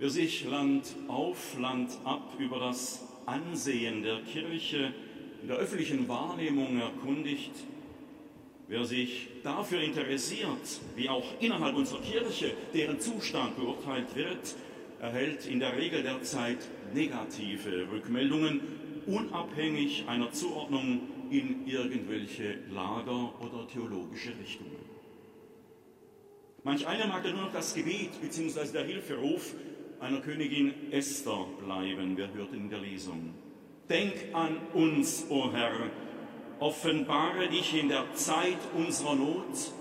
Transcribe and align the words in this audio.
Wer 0.00 0.08
sich 0.08 0.46
Land 0.46 0.96
auf, 1.08 1.58
Land 1.58 1.90
ab 2.04 2.32
über 2.38 2.58
das 2.58 3.06
Ansehen 3.26 4.02
der 4.02 4.22
Kirche 4.22 4.94
in 5.42 5.48
der 5.48 5.58
öffentlichen 5.58 6.08
Wahrnehmung 6.08 6.80
erkundigt, 6.80 7.50
wer 8.66 8.86
sich 8.86 9.28
dafür 9.42 9.82
interessiert, 9.82 10.80
wie 10.96 11.10
auch 11.10 11.26
innerhalb 11.40 11.76
unserer 11.76 12.00
Kirche 12.00 12.54
deren 12.72 12.98
Zustand 12.98 13.58
beurteilt 13.58 14.16
wird, 14.16 14.56
erhält 15.02 15.46
in 15.46 15.60
der 15.60 15.76
Regel 15.76 16.02
derzeit 16.02 16.66
negative 16.94 17.92
Rückmeldungen, 17.92 18.62
unabhängig 19.06 20.04
einer 20.06 20.32
Zuordnung 20.32 21.00
in 21.30 21.66
irgendwelche 21.66 22.54
Lager 22.72 23.34
oder 23.42 23.68
theologische 23.68 24.30
Richtungen. 24.30 24.80
Manch 26.64 26.86
einer 26.86 27.06
mag 27.06 27.22
ja 27.22 27.32
nur 27.32 27.42
noch 27.42 27.52
das 27.52 27.74
Gebet 27.74 28.18
bzw. 28.22 28.72
der 28.72 28.84
Hilferuf 28.84 29.54
einer 30.00 30.20
Königin 30.20 30.92
Esther 30.92 31.46
bleiben. 31.64 32.16
Wir 32.16 32.32
hörten 32.32 32.56
in 32.56 32.70
der 32.70 32.80
Lesung. 32.80 33.34
Denk 33.88 34.14
an 34.32 34.56
uns, 34.72 35.26
o 35.28 35.44
oh 35.44 35.52
Herr, 35.52 35.90
offenbare 36.58 37.48
dich 37.48 37.74
in 37.78 37.88
der 37.88 38.14
Zeit 38.14 38.58
unserer 38.76 39.14
Not 39.14 39.72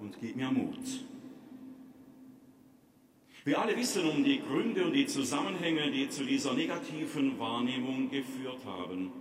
und 0.00 0.18
gib 0.20 0.36
mir 0.36 0.50
Mut. 0.50 1.04
Wir 3.44 3.60
alle 3.60 3.76
wissen 3.76 4.08
um 4.08 4.24
die 4.24 4.40
Gründe 4.40 4.84
und 4.84 4.92
die 4.92 5.06
Zusammenhänge, 5.06 5.90
die 5.90 6.08
zu 6.10 6.24
dieser 6.24 6.52
negativen 6.52 7.38
Wahrnehmung 7.38 8.10
geführt 8.10 8.64
haben. 8.66 9.12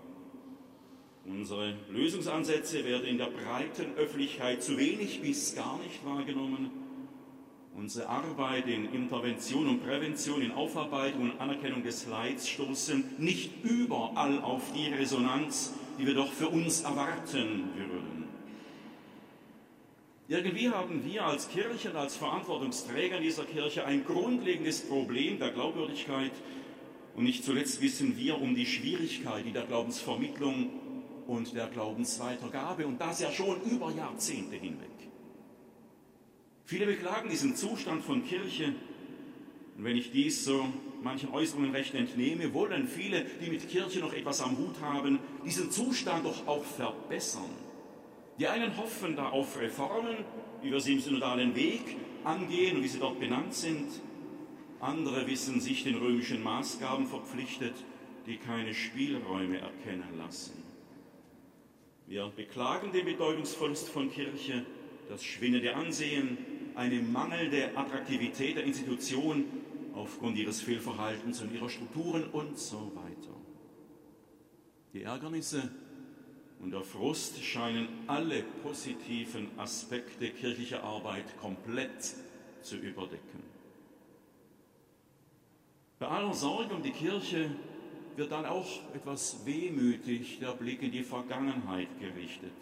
Unsere 1.25 1.75
Lösungsansätze 1.89 2.83
werden 2.83 3.05
in 3.05 3.17
der 3.17 3.27
breiten 3.27 3.95
Öffentlichkeit 3.95 4.63
zu 4.63 4.77
wenig 4.77 5.21
bis 5.21 5.55
gar 5.55 5.77
nicht 5.79 6.03
wahrgenommen. 6.05 6.86
Unsere 7.77 8.09
Arbeit 8.09 8.67
in 8.67 8.91
Intervention 8.91 9.67
und 9.67 9.85
Prävention, 9.85 10.41
in 10.41 10.51
Aufarbeitung 10.51 11.29
und 11.29 11.39
Anerkennung 11.39 11.83
des 11.83 12.07
Leids 12.07 12.49
stoßen 12.49 13.03
nicht 13.19 13.63
überall 13.63 14.41
auf 14.41 14.63
die 14.73 14.87
Resonanz, 14.87 15.73
die 15.99 16.07
wir 16.07 16.15
doch 16.15 16.31
für 16.31 16.49
uns 16.49 16.81
erwarten 16.81 17.69
würden. 17.75 18.23
Irgendwie 20.27 20.69
haben 20.69 21.05
wir 21.05 21.23
als 21.23 21.49
Kirche 21.49 21.91
und 21.91 21.97
als 21.97 22.15
Verantwortungsträger 22.15 23.19
dieser 23.19 23.45
Kirche 23.45 23.85
ein 23.85 24.03
grundlegendes 24.05 24.81
Problem 24.81 25.37
der 25.37 25.51
Glaubwürdigkeit 25.51 26.31
und 27.15 27.25
nicht 27.25 27.43
zuletzt 27.43 27.79
wissen 27.79 28.17
wir 28.17 28.41
um 28.41 28.55
die 28.55 28.65
Schwierigkeit, 28.65 29.45
die 29.45 29.53
der 29.53 29.65
Glaubensvermittlung 29.65 30.71
und 31.27 31.55
der 31.55 31.67
Glaubensweitergabe 31.67 32.87
und 32.87 32.99
das 32.99 33.21
ja 33.21 33.31
schon 33.31 33.61
über 33.61 33.91
Jahrzehnte 33.91 34.55
hinweg. 34.55 35.06
Viele 36.67 36.85
beklagen 36.85 37.29
diesen 37.29 37.55
Zustand 37.55 38.03
von 38.03 38.25
Kirche 38.25 38.73
und 39.77 39.85
wenn 39.85 39.95
ich 39.95 40.11
dies 40.11 40.43
so 40.43 40.67
manchen 41.01 41.29
Äußerungen 41.29 41.71
recht 41.71 41.95
entnehme, 41.95 42.53
wollen 42.53 42.89
viele, 42.89 43.23
die 43.41 43.49
mit 43.49 43.69
Kirche 43.69 43.99
noch 43.99 44.11
etwas 44.11 44.41
am 44.41 44.57
Hut 44.57 44.81
haben, 44.81 45.17
diesen 45.45 45.71
Zustand 45.71 46.25
doch 46.25 46.45
auch 46.45 46.65
verbessern. 46.65 47.49
Die 48.37 48.47
einen 48.47 48.75
hoffen 48.75 49.15
da 49.15 49.29
auf 49.29 49.57
Reformen, 49.61 50.17
wie 50.61 50.69
wir 50.69 50.81
sie 50.81 50.95
im 50.95 50.99
synodalen 50.99 51.55
Weg 51.55 51.95
angehen 52.25 52.75
und 52.75 52.83
wie 52.83 52.89
sie 52.89 52.99
dort 52.99 53.17
benannt 53.17 53.53
sind. 53.53 53.87
Andere 54.81 55.25
wissen 55.25 55.61
sich 55.61 55.85
den 55.85 55.95
römischen 55.95 56.43
Maßgaben 56.43 57.07
verpflichtet, 57.07 57.75
die 58.25 58.35
keine 58.35 58.73
Spielräume 58.73 59.59
erkennen 59.59 60.17
lassen. 60.17 60.61
Wir 62.07 62.27
beklagen 62.35 62.91
den 62.91 63.05
Bedeutungsverlust 63.05 63.87
von 63.87 64.11
Kirche, 64.11 64.65
das 65.07 65.23
schwindende 65.23 65.73
Ansehen, 65.73 66.56
eine 66.77 67.01
mangelnde 67.01 67.75
Attraktivität 67.75 68.55
der 68.55 68.63
Institution 68.63 69.45
aufgrund 69.95 70.37
ihres 70.37 70.61
Fehlverhaltens 70.61 71.41
und 71.41 71.51
ihrer 71.51 71.69
Strukturen 71.69 72.25
und 72.25 72.57
so 72.57 72.91
weiter. 72.93 73.35
Die 74.93 75.01
Ärgernisse 75.01 75.71
und 76.61 76.71
der 76.71 76.83
Frust 76.83 77.43
scheinen 77.43 77.87
alle 78.05 78.43
positiven 78.61 79.47
Aspekte 79.57 80.29
kirchlicher 80.29 80.83
Arbeit 80.83 81.25
komplett 81.41 82.15
zu 82.61 82.77
überdecken. 82.77 83.41
Bei 85.97 86.07
aller 86.07 86.33
Sorge 86.33 86.75
um 86.75 86.83
die 86.83 86.91
Kirche 86.91 87.49
wird 88.15 88.31
dann 88.31 88.45
auch 88.45 88.67
etwas 88.93 89.45
wehmütig 89.45 90.39
der 90.39 90.51
Blick 90.51 90.83
in 90.83 90.91
die 90.91 91.03
Vergangenheit 91.03 91.87
gerichtet. 91.99 92.53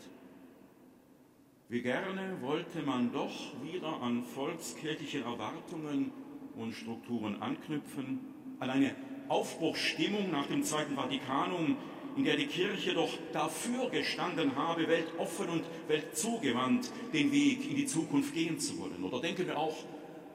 Wie 1.68 1.82
gerne 1.82 2.38
wollte 2.42 2.84
man 2.84 3.12
doch 3.12 3.34
wieder 3.64 4.00
an 4.00 4.24
volkskirchliche 4.24 5.22
Erwartungen 5.22 6.12
und 6.56 6.74
Strukturen 6.74 7.42
anknüpfen, 7.42 8.20
an 8.60 8.70
eine 8.70 8.96
Aufbruchsstimmung 9.30 10.30
nach 10.32 10.46
dem 10.46 10.62
Zweiten 10.62 10.96
Vatikanum, 10.96 11.76
in 12.16 12.24
der 12.24 12.38
die 12.38 12.46
Kirche 12.46 12.94
doch 12.94 13.10
dafür 13.34 13.90
gestanden 13.90 14.56
habe, 14.56 14.88
weltoffen 14.88 15.50
und 15.50 15.64
weltzugewandt 15.88 16.92
den 17.14 17.32
Weg 17.32 17.68
in 17.68 17.76
die 17.76 17.88
Zukunft 17.88 18.36
gehen 18.36 18.60
zu 18.60 18.78
wollen. 18.78 19.04
Oder 19.04 19.20
denken 19.20 19.48
wir 19.48 19.58
auch 19.58 19.76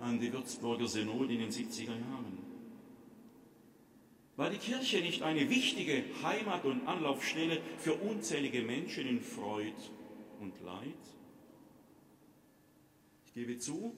an 0.00 0.18
die 0.18 0.32
Würzburger 0.32 0.88
Synode 0.88 1.32
in 1.32 1.40
den 1.40 1.50
70er 1.50 1.90
Jahren. 1.90 2.38
War 4.36 4.50
die 4.50 4.58
Kirche 4.58 4.98
nicht 4.98 5.22
eine 5.22 5.48
wichtige 5.48 6.02
Heimat 6.24 6.64
und 6.64 6.88
Anlaufstelle 6.88 7.60
für 7.78 7.94
unzählige 7.94 8.62
Menschen 8.62 9.06
in 9.06 9.20
Freud 9.20 9.74
und 10.40 10.60
Leid? 10.62 11.19
Ich 13.32 13.46
gebe 13.46 13.58
zu, 13.58 13.94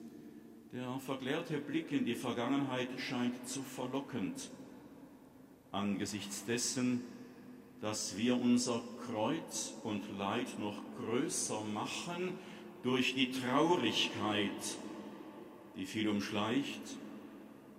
der 0.71 0.99
verklärte 0.99 1.57
Blick 1.57 1.91
in 1.91 2.05
die 2.05 2.13
Vergangenheit 2.13 2.89
scheint 2.99 3.47
zu 3.47 3.63
verlockend 3.63 4.51
angesichts 5.71 6.45
dessen, 6.45 7.01
dass 7.81 8.15
wir 8.15 8.39
unser 8.39 8.81
Kreuz 9.07 9.73
und 9.83 10.03
Leid 10.19 10.59
noch 10.59 10.79
größer 10.99 11.61
machen 11.73 12.37
durch 12.83 13.15
die 13.15 13.31
Traurigkeit, 13.31 14.77
die 15.75 15.87
viel 15.87 16.09
umschleicht 16.09 16.95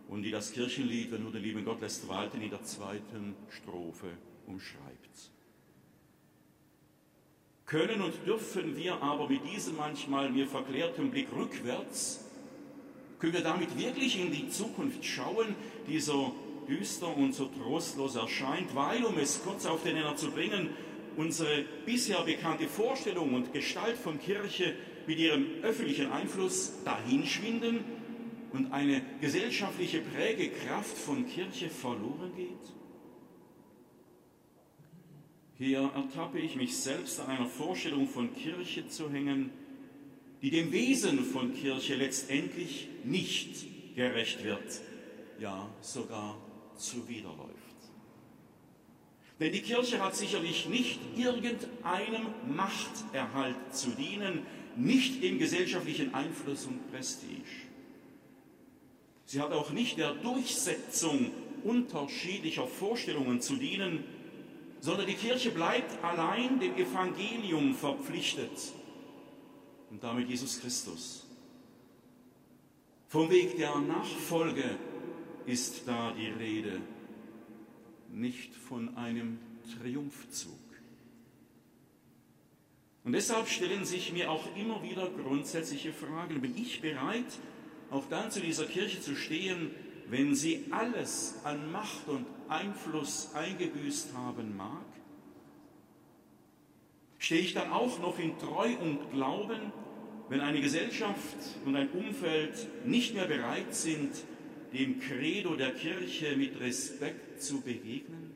und 0.08 0.24
die 0.24 0.32
das 0.32 0.52
Kirchenlied, 0.52 1.12
wenn 1.12 1.22
nur 1.22 1.30
den 1.30 1.42
lieben 1.42 1.64
Gott 1.64 1.80
lässt 1.80 2.08
walten, 2.08 2.40
in 2.40 2.50
der 2.50 2.64
zweiten 2.64 3.36
Strophe 3.48 4.08
umschreibt. 4.48 5.33
Können 7.74 8.02
und 8.02 8.14
dürfen 8.24 8.76
wir 8.76 9.02
aber 9.02 9.28
mit 9.28 9.40
diesem 9.52 9.74
manchmal 9.74 10.30
mir 10.30 10.46
verklärten 10.46 11.10
Blick 11.10 11.26
rückwärts 11.36 12.24
können 13.18 13.32
wir 13.32 13.40
damit 13.40 13.76
wirklich 13.76 14.20
in 14.20 14.30
die 14.30 14.48
Zukunft 14.48 15.04
schauen, 15.04 15.56
die 15.88 15.98
so 15.98 16.36
düster 16.68 17.16
und 17.16 17.34
so 17.34 17.46
trostlos 17.46 18.14
erscheint, 18.14 18.76
weil, 18.76 19.04
um 19.04 19.18
es 19.18 19.42
kurz 19.42 19.66
auf 19.66 19.82
den 19.82 19.96
Nenner 19.96 20.14
zu 20.14 20.30
bringen, 20.30 20.68
unsere 21.16 21.64
bisher 21.84 22.20
bekannte 22.20 22.68
Vorstellung 22.68 23.34
und 23.34 23.52
Gestalt 23.52 23.96
von 23.96 24.20
Kirche 24.20 24.76
mit 25.08 25.18
ihrem 25.18 25.44
öffentlichen 25.62 26.12
Einfluss 26.12 26.74
dahinschwinden 26.84 27.80
und 28.52 28.72
eine 28.72 29.02
gesellschaftliche 29.20 30.00
Prägekraft 30.00 30.96
von 30.96 31.26
Kirche 31.26 31.70
verloren 31.70 32.36
geht? 32.36 32.72
Hier 35.56 35.90
ertappe 35.94 36.40
ich 36.40 36.56
mich 36.56 36.76
selbst 36.76 37.20
an 37.20 37.28
einer 37.28 37.46
Vorstellung 37.46 38.08
von 38.08 38.34
Kirche 38.34 38.88
zu 38.88 39.10
hängen, 39.10 39.50
die 40.42 40.50
dem 40.50 40.72
Wesen 40.72 41.24
von 41.24 41.54
Kirche 41.54 41.94
letztendlich 41.94 42.88
nicht 43.04 43.94
gerecht 43.94 44.42
wird, 44.42 44.80
ja 45.38 45.70
sogar 45.80 46.36
zuwiderläuft. 46.76 47.54
Denn 49.38 49.52
die 49.52 49.62
Kirche 49.62 50.02
hat 50.02 50.16
sicherlich 50.16 50.68
nicht 50.68 50.98
irgendeinem 51.16 52.26
Machterhalt 52.48 53.56
zu 53.72 53.90
dienen, 53.90 54.40
nicht 54.76 55.22
dem 55.22 55.38
gesellschaftlichen 55.38 56.14
Einfluss 56.14 56.66
und 56.66 56.90
Prestige. 56.90 57.42
Sie 59.26 59.40
hat 59.40 59.52
auch 59.52 59.70
nicht 59.70 59.98
der 59.98 60.14
Durchsetzung 60.14 61.30
unterschiedlicher 61.62 62.66
Vorstellungen 62.66 63.40
zu 63.40 63.56
dienen, 63.56 64.04
sondern 64.84 65.06
die 65.06 65.14
Kirche 65.14 65.50
bleibt 65.50 66.04
allein 66.04 66.60
dem 66.60 66.76
Evangelium 66.76 67.74
verpflichtet 67.74 68.74
und 69.88 70.04
damit 70.04 70.28
Jesus 70.28 70.60
Christus. 70.60 71.26
Vom 73.08 73.30
Weg 73.30 73.56
der 73.56 73.78
Nachfolge 73.78 74.76
ist 75.46 75.88
da 75.88 76.12
die 76.12 76.26
Rede, 76.26 76.82
nicht 78.12 78.54
von 78.54 78.94
einem 78.98 79.38
Triumphzug. 79.80 80.52
Und 83.04 83.12
deshalb 83.12 83.48
stellen 83.48 83.86
sich 83.86 84.12
mir 84.12 84.30
auch 84.30 84.54
immer 84.54 84.82
wieder 84.82 85.08
grundsätzliche 85.08 85.94
Fragen. 85.94 86.42
Bin 86.42 86.58
ich 86.58 86.82
bereit, 86.82 87.38
auch 87.90 88.04
dann 88.10 88.30
zu 88.30 88.40
dieser 88.40 88.66
Kirche 88.66 89.00
zu 89.00 89.16
stehen, 89.16 89.70
wenn 90.08 90.34
sie 90.34 90.66
alles 90.70 91.36
an 91.44 91.70
Macht 91.72 92.08
und 92.08 92.26
Einfluss 92.48 93.30
eingebüßt 93.34 94.14
haben 94.14 94.56
mag? 94.56 94.84
Stehe 97.18 97.40
ich 97.40 97.54
dann 97.54 97.70
auch 97.70 97.98
noch 98.00 98.18
in 98.18 98.38
Treu 98.38 98.76
und 98.80 99.10
Glauben 99.12 99.72
wenn 100.28 100.40
eine 100.40 100.60
Gesellschaft 100.60 101.36
und 101.64 101.76
ein 101.76 101.90
Umfeld 101.90 102.86
nicht 102.86 103.14
mehr 103.14 103.26
bereit 103.26 103.74
sind, 103.74 104.10
dem 104.72 104.98
Credo 104.98 105.54
der 105.54 105.72
Kirche 105.72 106.36
mit 106.36 106.58
Respekt 106.60 107.42
zu 107.42 107.60
begegnen? 107.60 108.32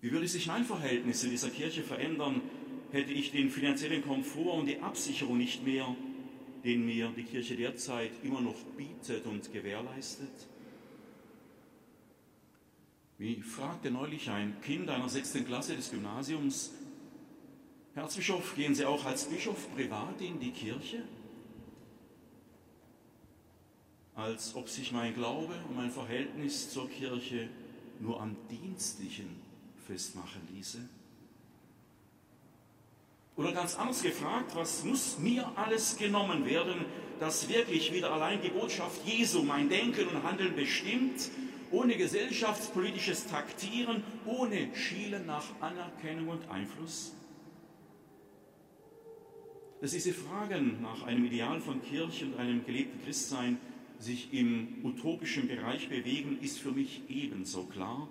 Wie 0.00 0.10
würde 0.10 0.28
sich 0.28 0.46
mein 0.46 0.64
Verhältnis 0.64 1.22
in 1.24 1.30
dieser 1.30 1.50
Kirche 1.50 1.82
verändern, 1.82 2.42
hätte 2.90 3.12
ich 3.12 3.30
den 3.30 3.50
finanziellen 3.50 4.02
Komfort 4.02 4.58
und 4.58 4.66
die 4.66 4.80
Absicherung 4.80 5.38
nicht 5.38 5.64
mehr, 5.64 5.96
den 6.64 6.86
mir 6.86 7.12
die 7.16 7.24
Kirche 7.24 7.56
derzeit 7.56 8.12
immer 8.22 8.40
noch 8.40 8.58
bietet 8.76 9.26
und 9.26 9.52
gewährleistet? 9.52 10.48
Wie 13.18 13.40
fragte 13.40 13.90
neulich 13.90 14.30
ein 14.30 14.60
Kind 14.62 14.88
einer 14.88 15.08
sechsten 15.08 15.44
Klasse 15.44 15.76
des 15.76 15.90
Gymnasiums, 15.90 16.72
Herr 17.94 18.04
Erzbischof, 18.04 18.54
gehen 18.56 18.74
Sie 18.74 18.86
auch 18.86 19.04
als 19.04 19.26
Bischof 19.26 19.72
privat 19.74 20.20
in 20.20 20.40
die 20.40 20.50
Kirche? 20.50 21.02
Als 24.14 24.54
ob 24.54 24.68
sich 24.68 24.92
mein 24.92 25.14
Glaube 25.14 25.54
und 25.68 25.76
mein 25.76 25.90
Verhältnis 25.90 26.70
zur 26.70 26.88
Kirche 26.88 27.48
nur 28.00 28.20
am 28.20 28.36
Dienstlichen 28.50 29.28
festmachen 29.86 30.40
ließe. 30.54 30.78
Oder 33.36 33.52
ganz 33.52 33.76
anders 33.76 34.02
gefragt, 34.02 34.54
was 34.54 34.84
muss 34.84 35.18
mir 35.18 35.50
alles 35.56 35.96
genommen 35.96 36.44
werden, 36.44 36.84
dass 37.18 37.48
wirklich 37.48 37.92
wieder 37.92 38.12
allein 38.12 38.42
die 38.42 38.50
Botschaft 38.50 39.06
Jesu 39.06 39.42
mein 39.42 39.68
Denken 39.68 40.08
und 40.08 40.22
Handeln 40.22 40.54
bestimmt, 40.54 41.30
ohne 41.70 41.96
gesellschaftspolitisches 41.96 43.26
Taktieren, 43.26 44.04
ohne 44.26 44.74
Schielen 44.74 45.24
nach 45.24 45.44
Anerkennung 45.60 46.28
und 46.28 46.50
Einfluss? 46.50 47.14
Dass 49.80 49.92
diese 49.92 50.12
Fragen 50.12 50.82
nach 50.82 51.02
einem 51.04 51.24
Ideal 51.24 51.60
von 51.60 51.82
Kirche 51.82 52.26
und 52.26 52.36
einem 52.38 52.64
gelebten 52.66 53.02
Christsein 53.02 53.58
sich 53.98 54.32
im 54.32 54.84
utopischen 54.84 55.48
Bereich 55.48 55.88
bewegen, 55.88 56.38
ist 56.40 56.58
für 56.58 56.72
mich 56.72 57.02
ebenso 57.08 57.64
klar. 57.64 58.08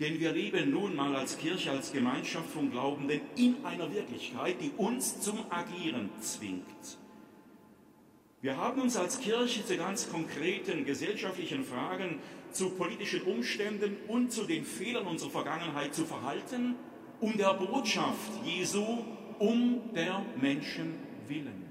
Denn 0.00 0.20
wir 0.20 0.32
leben 0.32 0.70
nun 0.70 0.94
mal 0.94 1.14
als 1.16 1.38
Kirche, 1.38 1.72
als 1.72 1.92
Gemeinschaft 1.92 2.50
von 2.50 2.70
Glaubenden 2.70 3.20
in 3.36 3.56
einer 3.64 3.92
Wirklichkeit, 3.92 4.56
die 4.60 4.70
uns 4.76 5.20
zum 5.20 5.38
Agieren 5.50 6.10
zwingt. 6.20 6.98
Wir 8.40 8.56
haben 8.56 8.80
uns 8.80 8.96
als 8.96 9.18
Kirche 9.18 9.66
zu 9.66 9.76
ganz 9.76 10.08
konkreten 10.08 10.84
gesellschaftlichen 10.84 11.64
Fragen, 11.64 12.20
zu 12.52 12.70
politischen 12.70 13.22
Umständen 13.22 13.96
und 14.06 14.30
zu 14.30 14.44
den 14.44 14.64
Fehlern 14.64 15.06
unserer 15.06 15.30
Vergangenheit 15.30 15.92
zu 15.94 16.04
verhalten, 16.04 16.76
um 17.20 17.36
der 17.36 17.54
Botschaft 17.54 18.30
Jesu 18.44 19.04
um 19.40 19.80
der 19.94 20.24
Menschen 20.40 20.94
willen. 21.26 21.64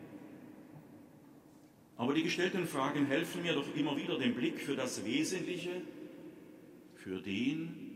Aber 1.95 2.13
die 2.13 2.23
gestellten 2.23 2.67
Fragen 2.67 3.05
helfen 3.07 3.41
mir 3.41 3.53
doch 3.53 3.75
immer 3.75 3.95
wieder, 3.95 4.19
den 4.19 4.35
Blick 4.35 4.59
für 4.59 4.75
das 4.75 5.03
Wesentliche, 5.05 5.81
für 6.95 7.21
den 7.21 7.86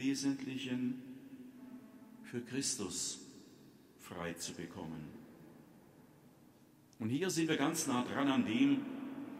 Wesentlichen, 0.00 1.02
für 2.22 2.40
Christus 2.40 3.20
frei 3.98 4.34
zu 4.34 4.52
bekommen. 4.52 5.08
Und 6.98 7.10
hier 7.10 7.30
sind 7.30 7.48
wir 7.48 7.56
ganz 7.56 7.86
nah 7.86 8.04
dran 8.04 8.28
an 8.28 8.44
dem, 8.44 8.80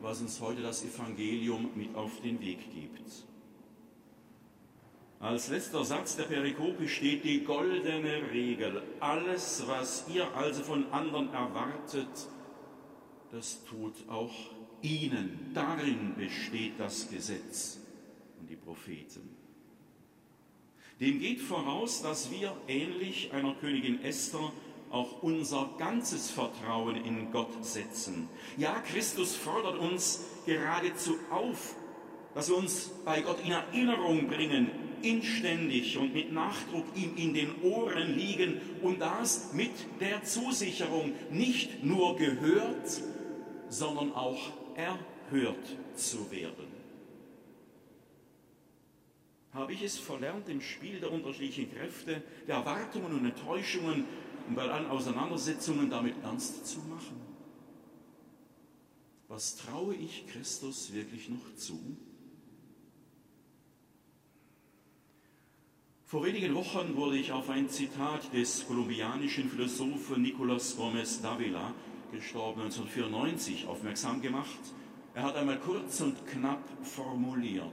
was 0.01 0.21
uns 0.21 0.41
heute 0.41 0.63
das 0.63 0.85
Evangelium 0.85 1.71
mit 1.75 1.95
auf 1.95 2.21
den 2.23 2.41
Weg 2.41 2.73
gibt. 2.73 3.27
Als 5.21 5.49
letzter 5.49 5.85
Satz 5.85 6.17
der 6.17 6.25
Perikope 6.25 6.87
steht 6.87 7.25
die 7.25 7.43
goldene 7.43 8.31
Regel. 8.31 8.83
Alles, 9.01 9.65
was 9.67 10.07
ihr 10.09 10.33
also 10.37 10.63
von 10.63 10.87
anderen 10.93 11.33
erwartet, 11.33 12.09
das 13.33 13.65
tut 13.65 14.09
auch 14.09 14.33
ihnen. 14.81 15.51
Darin 15.55 16.15
besteht 16.17 16.79
das 16.79 17.11
Gesetz 17.11 17.79
und 18.39 18.49
die 18.49 18.57
Propheten. 18.57 19.48
Dem 21.01 21.21
geht 21.21 21.41
voraus, 21.41 22.03
dass 22.03 22.31
wir 22.31 22.57
ähnlich 22.67 23.31
einer 23.33 23.55
Königin 23.55 24.03
Esther 24.03 24.53
auch 24.91 25.23
unser 25.23 25.71
ganzes 25.79 26.31
Vertrauen 26.31 26.97
in 27.05 27.31
Gott 27.31 27.65
setzen. 27.65 28.29
Ja, 28.57 28.81
Christus 28.81 29.37
fordert 29.37 29.79
uns 29.79 30.25
geradezu 30.45 31.17
auf, 31.31 31.77
dass 32.35 32.49
wir 32.49 32.57
uns 32.57 32.91
bei 33.05 33.21
Gott 33.21 33.39
in 33.45 33.53
Erinnerung 33.53 34.27
bringen, 34.27 34.71
inständig 35.03 35.97
und 35.99 36.15
mit 36.15 36.33
Nachdruck 36.33 36.85
ihm 36.97 37.17
in 37.17 37.33
den 37.33 37.63
Ohren 37.63 38.17
liegen 38.17 38.61
und 38.83 39.01
das 39.01 39.53
mit 39.53 39.71
der 40.01 40.25
Zusicherung, 40.25 41.13
nicht 41.31 41.85
nur 41.85 42.17
gehört, 42.17 43.03
sondern 43.69 44.13
auch 44.15 44.41
erhört 44.75 45.77
zu 45.95 46.31
werden. 46.33 46.78
Habe 49.53 49.73
ich 49.73 49.83
es 49.83 49.99
verlernt, 49.99 50.49
im 50.49 50.61
Spiel 50.61 51.01
der 51.01 51.11
unterschiedlichen 51.11 51.73
Kräfte, 51.73 52.23
der 52.47 52.57
Erwartungen 52.57 53.13
und 53.13 53.25
Enttäuschungen 53.25 54.05
und 54.49 54.55
bei 54.55 54.69
allen 54.69 54.87
Auseinandersetzungen 54.87 55.91
damit 55.91 56.15
ernst 56.23 56.67
zu 56.67 56.81
machen? 56.81 57.21
Was 59.29 59.57
traue 59.57 59.95
ich 59.95 60.27
Christus 60.27 60.93
wirklich 60.93 61.29
noch 61.29 61.55
zu? 61.57 61.79
Vor 66.09 66.25
wenigen 66.25 66.55
Wochen 66.55 66.97
wurde 66.97 67.19
ich 67.19 67.33
auf 67.33 67.51
ein 67.51 67.69
Zitat 67.69 68.33
des 68.33 68.67
kolumbianischen 68.67 69.51
Philosophen 69.51 70.23
Nicolas 70.23 70.75
Gomez 70.75 71.21
Davila, 71.21 71.75
gestorben 72.11 72.63
1994, 72.63 73.67
aufmerksam 73.67 74.23
gemacht. 74.23 74.59
Er 75.13 75.25
hat 75.25 75.37
einmal 75.37 75.61
kurz 75.61 76.01
und 76.01 76.27
knapp 76.27 76.63
formuliert, 76.83 77.67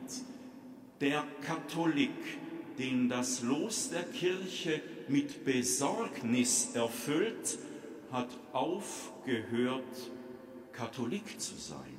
der 1.01 1.23
Katholik, 1.41 2.09
den 2.77 3.09
das 3.09 3.41
Los 3.41 3.89
der 3.89 4.03
Kirche 4.03 4.81
mit 5.07 5.45
Besorgnis 5.45 6.73
erfüllt, 6.73 7.59
hat 8.11 8.29
aufgehört, 8.53 10.11
Katholik 10.71 11.39
zu 11.39 11.55
sein. 11.55 11.97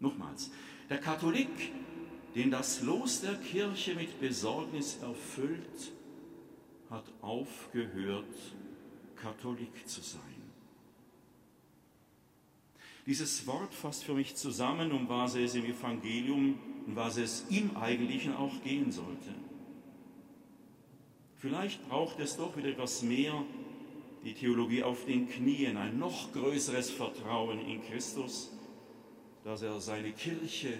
Nochmals, 0.00 0.50
der 0.88 0.98
Katholik, 0.98 1.72
den 2.34 2.50
das 2.50 2.82
Los 2.82 3.20
der 3.20 3.34
Kirche 3.34 3.94
mit 3.94 4.20
Besorgnis 4.20 4.98
erfüllt, 5.02 5.92
hat 6.90 7.04
aufgehört, 7.22 8.24
Katholik 9.16 9.88
zu 9.88 10.00
sein. 10.00 10.20
Dieses 13.06 13.46
Wort 13.46 13.74
fasst 13.74 14.04
für 14.04 14.14
mich 14.14 14.34
zusammen, 14.34 14.92
um 14.92 15.08
was 15.08 15.34
es 15.34 15.54
im 15.54 15.64
Evangelium 15.64 16.58
und 16.86 16.96
was 16.96 17.16
es 17.16 17.46
im 17.50 17.76
Eigentlichen 17.76 18.34
auch 18.34 18.62
gehen 18.62 18.92
sollte. 18.92 19.34
Vielleicht 21.36 21.86
braucht 21.88 22.20
es 22.20 22.36
doch 22.36 22.56
wieder 22.56 22.68
etwas 22.68 23.02
mehr 23.02 23.44
die 24.24 24.32
Theologie 24.32 24.82
auf 24.82 25.04
den 25.04 25.28
Knien, 25.28 25.76
ein 25.76 25.98
noch 25.98 26.32
größeres 26.32 26.90
Vertrauen 26.90 27.60
in 27.60 27.82
Christus, 27.82 28.50
dass 29.44 29.62
er 29.62 29.78
seine 29.80 30.12
Kirche 30.12 30.72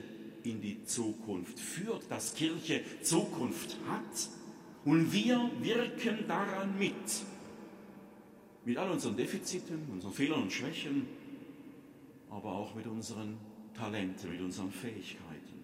in 0.42 0.60
die 0.60 0.84
Zukunft 0.84 1.58
führt, 1.58 2.10
dass 2.10 2.34
Kirche 2.34 2.82
Zukunft 3.02 3.76
hat. 3.88 4.28
Und 4.84 5.12
wir 5.12 5.50
wirken 5.60 6.26
daran 6.26 6.78
mit. 6.78 6.94
Mit 8.64 8.78
all 8.78 8.90
unseren 8.90 9.16
Defiziten, 9.16 9.86
unseren 9.92 10.12
Fehlern 10.12 10.42
und 10.42 10.52
Schwächen, 10.52 11.06
aber 12.30 12.52
auch 12.52 12.74
mit 12.74 12.86
unseren 12.86 13.36
Talenten, 13.74 14.30
mit 14.30 14.40
unseren 14.40 14.70
Fähigkeiten. 14.70 15.63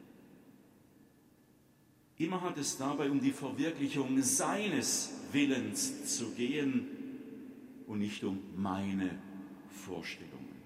Immer 2.21 2.43
hat 2.43 2.59
es 2.59 2.77
dabei 2.77 3.11
um 3.11 3.19
die 3.19 3.33
Verwirklichung 3.33 4.21
seines 4.21 5.11
Willens 5.33 6.19
zu 6.19 6.33
gehen 6.33 6.87
und 7.87 8.01
nicht 8.01 8.23
um 8.25 8.39
meine 8.57 9.19
Vorstellungen. 9.87 10.61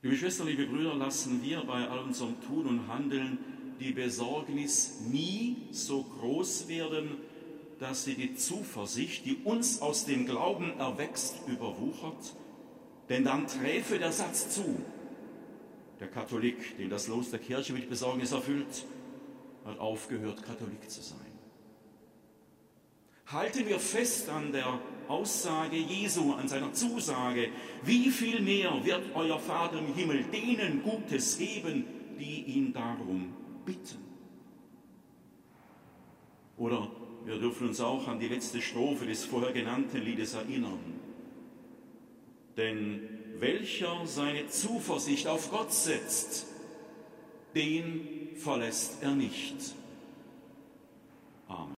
Liebe 0.00 0.16
Schwestern, 0.16 0.46
liebe 0.46 0.64
Brüder, 0.64 0.94
lassen 0.94 1.42
wir 1.42 1.64
bei 1.64 1.86
all 1.86 1.98
unserem 1.98 2.40
Tun 2.46 2.66
und 2.66 2.88
Handeln 2.88 3.36
die 3.78 3.92
Besorgnis 3.92 5.00
nie 5.06 5.56
so 5.70 6.04
groß 6.04 6.68
werden, 6.68 7.10
dass 7.78 8.04
sie 8.04 8.14
die 8.14 8.36
Zuversicht, 8.36 9.26
die 9.26 9.36
uns 9.44 9.82
aus 9.82 10.06
dem 10.06 10.24
Glauben 10.24 10.70
erwächst, 10.78 11.46
überwuchert. 11.46 12.34
Denn 13.10 13.22
dann 13.22 13.48
träfe 13.48 13.98
der 13.98 14.12
Satz 14.12 14.48
zu. 14.48 14.80
Der 16.00 16.08
Katholik, 16.08 16.76
den 16.76 16.90
das 16.90 17.08
Los 17.08 17.30
der 17.30 17.38
Kirche 17.38 17.72
mit 17.72 17.88
Besorgnis 17.88 18.32
erfüllt, 18.32 18.84
hat 19.64 19.78
aufgehört, 19.78 20.42
Katholik 20.42 20.90
zu 20.90 21.00
sein. 21.00 21.18
Halten 23.26 23.66
wir 23.66 23.80
fest 23.80 24.28
an 24.28 24.52
der 24.52 24.78
Aussage 25.08 25.76
Jesu, 25.76 26.32
an 26.34 26.46
seiner 26.46 26.72
Zusage, 26.72 27.48
wie 27.82 28.10
viel 28.10 28.40
mehr 28.40 28.72
wird 28.84 29.02
euer 29.14 29.38
Vater 29.38 29.78
im 29.78 29.94
Himmel 29.94 30.24
denen 30.24 30.82
Gutes 30.82 31.38
geben, 31.38 31.84
die 32.18 32.42
ihn 32.44 32.72
darum 32.72 33.34
bitten. 33.64 34.04
Oder 36.56 36.90
wir 37.24 37.38
dürfen 37.38 37.68
uns 37.68 37.80
auch 37.80 38.06
an 38.06 38.20
die 38.20 38.28
letzte 38.28 38.62
Strophe 38.62 39.06
des 39.06 39.24
vorher 39.24 39.52
genannten 39.52 40.00
Liedes 40.00 40.34
erinnern. 40.34 41.00
Denn 42.56 43.25
welcher 43.40 44.06
seine 44.06 44.48
Zuversicht 44.48 45.26
auf 45.26 45.50
Gott 45.50 45.72
setzt, 45.72 46.46
den 47.54 48.36
verlässt 48.36 49.02
er 49.02 49.14
nicht. 49.14 49.74